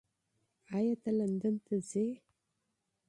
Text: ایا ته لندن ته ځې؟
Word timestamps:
ایا 0.75 0.93
ته 1.01 1.09
لندن 1.17 1.55
ته 1.65 1.75
ځې؟ 1.89 2.05